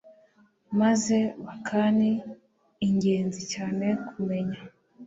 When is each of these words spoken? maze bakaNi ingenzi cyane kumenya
maze 0.79 1.17
bakaNi 1.45 2.11
ingenzi 2.87 3.41
cyane 3.53 3.87
kumenya 4.07 4.59